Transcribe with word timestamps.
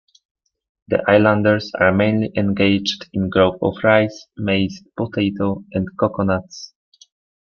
The 0.87 1.03
islanders 1.07 1.71
are 1.79 1.93
mainly 1.93 2.31
engaged 2.35 3.07
in 3.13 3.29
growth 3.29 3.59
of 3.61 3.75
rice, 3.83 4.25
maize, 4.35 4.81
potato 4.97 5.63
and 5.73 5.87
coconuts. 5.99 6.73